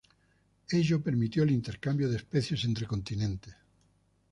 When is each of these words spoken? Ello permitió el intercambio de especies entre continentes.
Ello 0.69 0.99
permitió 0.99 1.43
el 1.43 1.51
intercambio 1.51 2.09
de 2.09 2.15
especies 2.17 2.63
entre 2.63 2.87
continentes. 2.87 3.53